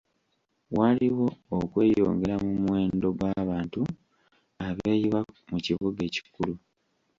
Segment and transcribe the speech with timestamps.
[0.77, 1.27] Waliwo
[1.59, 3.81] okweyongera mu muwendo gw'abantu
[4.67, 6.53] abeeyiwa mu kibuga ekikulu.